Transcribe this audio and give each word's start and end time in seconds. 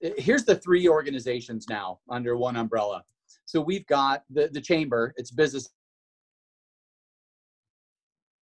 here's 0.00 0.44
the 0.44 0.56
three 0.56 0.88
organizations 0.88 1.66
now 1.68 2.00
under 2.10 2.36
one 2.36 2.56
umbrella. 2.56 3.02
So 3.44 3.60
we've 3.60 3.86
got 3.86 4.22
the, 4.30 4.48
the 4.52 4.60
chamber, 4.60 5.12
it's 5.16 5.30
business 5.30 5.68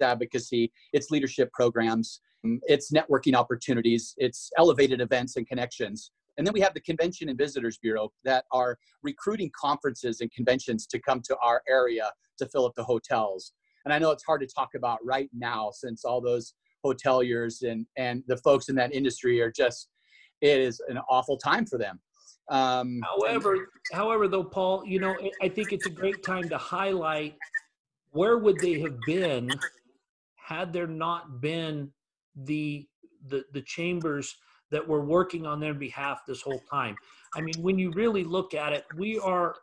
advocacy, 0.00 0.72
it's 0.92 1.10
leadership 1.10 1.50
programs, 1.52 2.20
it's 2.66 2.92
networking 2.92 3.34
opportunities, 3.34 4.14
it's 4.18 4.50
elevated 4.58 5.00
events 5.00 5.36
and 5.36 5.46
connections. 5.48 6.10
And 6.38 6.46
then 6.46 6.52
we 6.52 6.60
have 6.60 6.74
the 6.74 6.80
Convention 6.80 7.30
and 7.30 7.38
Visitors 7.38 7.78
Bureau 7.78 8.12
that 8.24 8.44
are 8.52 8.78
recruiting 9.02 9.50
conferences 9.58 10.20
and 10.20 10.30
conventions 10.32 10.86
to 10.88 10.98
come 10.98 11.22
to 11.22 11.36
our 11.42 11.62
area 11.68 12.10
to 12.38 12.46
fill 12.46 12.66
up 12.66 12.74
the 12.76 12.84
hotels. 12.84 13.52
And 13.84 13.94
I 13.94 13.98
know 13.98 14.10
it's 14.10 14.24
hard 14.24 14.42
to 14.42 14.46
talk 14.46 14.74
about 14.74 14.98
right 15.04 15.30
now 15.32 15.70
since 15.72 16.04
all 16.04 16.20
those 16.20 16.54
hoteliers 16.84 17.62
and, 17.62 17.86
and 17.96 18.22
the 18.26 18.36
folks 18.38 18.68
in 18.68 18.74
that 18.76 18.94
industry 18.94 19.40
are 19.40 19.50
just, 19.50 19.88
it 20.40 20.60
is 20.60 20.80
an 20.88 20.98
awful 21.08 21.36
time 21.36 21.66
for 21.66 21.78
them. 21.78 22.00
Um, 22.48 23.00
however, 23.02 23.68
however, 23.92 24.28
though, 24.28 24.44
Paul, 24.44 24.84
you 24.86 25.00
know, 25.00 25.16
I 25.42 25.48
think 25.48 25.72
it's 25.72 25.86
a 25.86 25.90
great 25.90 26.22
time 26.22 26.48
to 26.48 26.58
highlight 26.58 27.34
where 28.10 28.38
would 28.38 28.60
they 28.60 28.78
have 28.80 28.96
been 29.04 29.50
had 30.36 30.72
there 30.72 30.86
not 30.86 31.40
been 31.40 31.90
the 32.44 32.86
the, 33.28 33.44
the 33.52 33.62
chambers 33.62 34.36
that 34.70 34.86
were 34.86 35.04
working 35.04 35.46
on 35.46 35.58
their 35.60 35.74
behalf 35.74 36.22
this 36.26 36.42
whole 36.42 36.62
time. 36.70 36.96
I 37.34 37.40
mean, 37.40 37.60
when 37.62 37.78
you 37.78 37.90
really 37.92 38.24
look 38.24 38.54
at 38.54 38.72
it, 38.72 38.84
we 38.96 39.18
are 39.18 39.56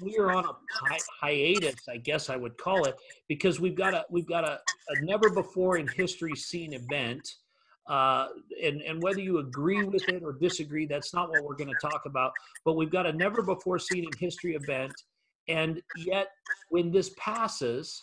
we 0.00 0.16
are 0.18 0.30
on 0.30 0.44
a 0.44 0.52
hi- 0.70 0.98
hiatus, 1.20 1.88
I 1.88 1.96
guess 1.96 2.30
I 2.30 2.36
would 2.36 2.56
call 2.58 2.84
it, 2.84 2.96
because 3.28 3.60
we've 3.60 3.74
got 3.76 3.94
a 3.94 4.04
we've 4.10 4.26
got 4.28 4.44
a, 4.44 4.60
a 4.88 5.04
never 5.04 5.30
before 5.30 5.78
in 5.78 5.88
history 5.88 6.36
seen 6.36 6.74
event. 6.74 7.26
Uh, 7.88 8.28
and, 8.62 8.82
and 8.82 9.02
whether 9.02 9.20
you 9.20 9.38
agree 9.38 9.82
with 9.82 10.06
it 10.08 10.22
or 10.22 10.32
disagree, 10.32 10.86
that's 10.86 11.14
not 11.14 11.30
what 11.30 11.42
we're 11.42 11.56
going 11.56 11.70
to 11.70 11.88
talk 11.88 12.02
about. 12.04 12.32
But 12.64 12.76
we've 12.76 12.90
got 12.90 13.06
a 13.06 13.12
never 13.12 13.42
before 13.42 13.78
seen 13.78 14.04
in 14.04 14.10
history 14.18 14.54
event. 14.54 14.92
And 15.48 15.82
yet, 15.96 16.28
when 16.68 16.92
this 16.92 17.10
passes, 17.16 18.02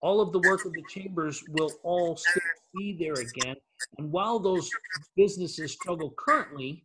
all 0.00 0.20
of 0.20 0.32
the 0.32 0.40
work 0.40 0.64
of 0.64 0.72
the 0.72 0.82
chambers 0.88 1.44
will 1.50 1.70
all 1.84 2.16
still 2.16 2.42
be 2.74 2.96
there 2.98 3.14
again. 3.14 3.54
And 3.98 4.10
while 4.10 4.40
those 4.40 4.68
businesses 5.16 5.72
struggle 5.72 6.12
currently, 6.16 6.84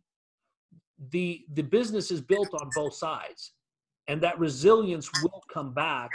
the 1.10 1.44
the 1.54 1.62
business 1.62 2.10
is 2.10 2.20
built 2.20 2.48
on 2.54 2.70
both 2.74 2.94
sides, 2.94 3.52
and 4.06 4.20
that 4.20 4.38
resilience 4.38 5.10
will 5.22 5.42
come 5.52 5.72
back. 5.72 6.10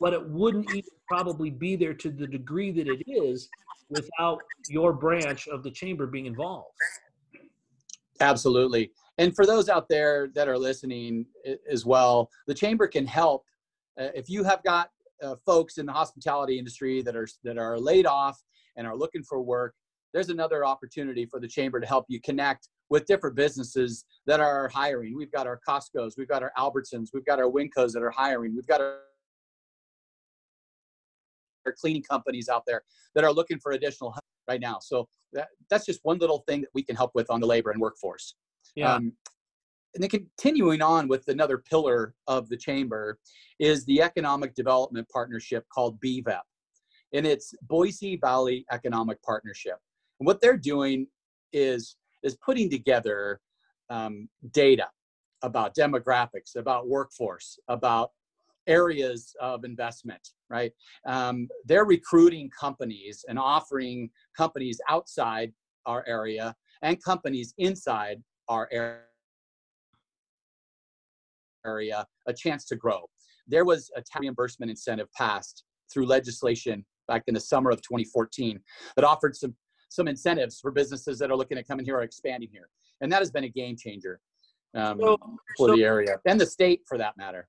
But 0.00 0.12
it 0.12 0.28
wouldn't 0.28 0.70
even 0.70 0.90
probably 1.08 1.50
be 1.50 1.76
there 1.76 1.94
to 1.94 2.10
the 2.10 2.26
degree 2.26 2.72
that 2.72 2.88
it 2.88 3.04
is 3.06 3.48
without 3.90 4.40
your 4.68 4.92
branch 4.92 5.48
of 5.48 5.62
the 5.62 5.70
chamber 5.70 6.06
being 6.06 6.26
involved. 6.26 6.74
Absolutely. 8.20 8.90
And 9.18 9.34
for 9.34 9.46
those 9.46 9.68
out 9.68 9.88
there 9.88 10.28
that 10.34 10.48
are 10.48 10.58
listening 10.58 11.26
as 11.70 11.84
well, 11.84 12.30
the 12.46 12.54
chamber 12.54 12.86
can 12.86 13.06
help. 13.06 13.44
Uh, 14.00 14.08
if 14.14 14.28
you 14.28 14.44
have 14.44 14.62
got 14.62 14.90
uh, 15.22 15.36
folks 15.44 15.78
in 15.78 15.86
the 15.86 15.92
hospitality 15.92 16.58
industry 16.58 17.02
that 17.02 17.16
are 17.16 17.28
that 17.44 17.58
are 17.58 17.78
laid 17.78 18.06
off 18.06 18.40
and 18.76 18.86
are 18.86 18.96
looking 18.96 19.22
for 19.22 19.42
work, 19.42 19.74
there's 20.12 20.30
another 20.30 20.64
opportunity 20.64 21.26
for 21.26 21.40
the 21.40 21.48
chamber 21.48 21.80
to 21.80 21.86
help 21.86 22.06
you 22.08 22.20
connect 22.20 22.68
with 22.88 23.06
different 23.06 23.36
businesses 23.36 24.04
that 24.26 24.40
are 24.40 24.68
hiring. 24.68 25.16
We've 25.16 25.30
got 25.30 25.46
our 25.46 25.60
Costco's, 25.66 26.16
we've 26.16 26.28
got 26.28 26.42
our 26.42 26.52
Albertsons, 26.58 27.08
we've 27.14 27.24
got 27.24 27.38
our 27.38 27.50
Wincos 27.50 27.92
that 27.92 28.02
are 28.02 28.10
hiring, 28.10 28.54
we've 28.54 28.66
got 28.66 28.80
our, 28.80 28.98
our 31.66 31.72
cleaning 31.72 32.02
companies 32.02 32.48
out 32.48 32.64
there 32.66 32.82
that 33.14 33.24
are 33.24 33.32
looking 33.32 33.58
for 33.58 33.72
additional 33.72 34.10
help 34.12 34.24
right 34.48 34.60
now. 34.60 34.78
So 34.80 35.08
that, 35.32 35.48
that's 35.68 35.86
just 35.86 36.00
one 36.02 36.18
little 36.18 36.44
thing 36.48 36.60
that 36.62 36.70
we 36.74 36.82
can 36.82 36.96
help 36.96 37.12
with 37.14 37.30
on 37.30 37.40
the 37.40 37.46
labor 37.46 37.70
and 37.70 37.80
workforce. 37.80 38.34
Yeah. 38.74 38.94
Um, 38.94 39.12
and 39.94 40.02
then 40.02 40.10
continuing 40.10 40.82
on 40.82 41.08
with 41.08 41.26
another 41.28 41.58
pillar 41.58 42.14
of 42.28 42.48
the 42.48 42.56
chamber 42.56 43.18
is 43.58 43.84
the 43.86 44.00
economic 44.02 44.54
development 44.54 45.08
partnership 45.12 45.64
called 45.72 46.00
BVEP. 46.00 46.40
And 47.12 47.26
it's 47.26 47.52
Boise 47.62 48.16
Valley 48.16 48.64
Economic 48.70 49.20
Partnership. 49.22 49.76
And 50.20 50.26
what 50.26 50.40
they're 50.40 50.56
doing 50.56 51.08
is, 51.52 51.96
is 52.22 52.36
putting 52.36 52.70
together 52.70 53.40
um, 53.88 54.28
data 54.52 54.86
about 55.42 55.74
demographics, 55.74 56.54
about 56.54 56.88
workforce, 56.88 57.58
about 57.66 58.10
areas 58.70 59.34
of 59.40 59.64
investment, 59.64 60.30
right? 60.48 60.72
Um, 61.06 61.48
they're 61.66 61.84
recruiting 61.84 62.48
companies 62.58 63.24
and 63.28 63.38
offering 63.38 64.10
companies 64.36 64.80
outside 64.88 65.52
our 65.86 66.04
area 66.06 66.54
and 66.82 67.02
companies 67.02 67.52
inside 67.58 68.22
our 68.48 68.68
area 68.72 69.00
a 72.26 72.32
chance 72.32 72.64
to 72.66 72.76
grow. 72.76 73.00
There 73.46 73.64
was 73.64 73.90
a 73.96 74.00
tax 74.00 74.20
reimbursement 74.20 74.70
incentive 74.70 75.12
passed 75.12 75.64
through 75.92 76.06
legislation 76.06 76.84
back 77.08 77.24
in 77.26 77.34
the 77.34 77.40
summer 77.40 77.70
of 77.70 77.82
2014 77.82 78.60
that 78.96 79.04
offered 79.04 79.36
some 79.36 79.54
some 79.88 80.06
incentives 80.06 80.60
for 80.60 80.70
businesses 80.70 81.18
that 81.18 81.32
are 81.32 81.36
looking 81.36 81.58
at 81.58 81.66
coming 81.66 81.84
here 81.84 81.96
or 81.96 82.02
expanding 82.02 82.48
here, 82.52 82.68
and 83.00 83.10
that 83.10 83.18
has 83.18 83.32
been 83.32 83.42
a 83.42 83.48
game 83.48 83.76
changer 83.76 84.20
um, 84.74 85.00
so, 85.00 85.18
for 85.56 85.68
so, 85.68 85.74
the 85.74 85.82
area 85.82 86.16
and 86.26 86.40
the 86.40 86.46
state 86.46 86.82
for 86.86 86.96
that 86.96 87.16
matter. 87.16 87.48